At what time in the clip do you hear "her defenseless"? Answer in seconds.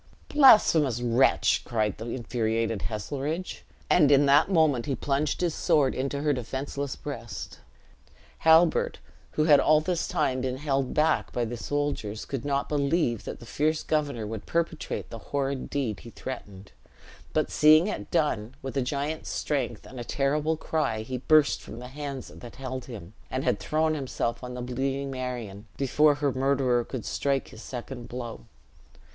6.23-6.95